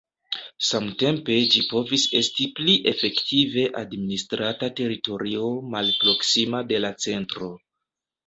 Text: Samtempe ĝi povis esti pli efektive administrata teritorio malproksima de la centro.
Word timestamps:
Samtempe 0.67 1.35
ĝi 1.55 1.59
povis 1.73 2.05
esti 2.19 2.47
pli 2.59 2.73
efektive 2.93 3.67
administrata 3.83 4.69
teritorio 4.81 5.51
malproksima 5.75 6.63
de 6.73 6.81
la 6.87 6.93
centro. 7.07 7.51